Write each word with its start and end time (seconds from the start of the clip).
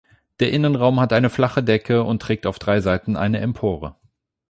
Der 0.39 0.51
Innenraum 0.51 0.99
hat 0.99 1.13
eine 1.13 1.29
flache 1.29 1.61
Decke 1.61 2.01
und 2.03 2.23
trägt 2.23 2.47
auf 2.47 2.57
drei 2.57 2.81
Seiten 2.81 3.15
eine 3.15 3.37
Empore. 3.39 3.97